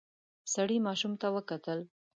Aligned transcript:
سړی 0.53 0.77
ماشوم 0.85 1.13
ته 1.21 1.27
وکتل. 1.35 1.79